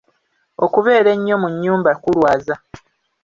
[0.65, 2.55] Okubeera ennyo mu nnyumba kulwaza.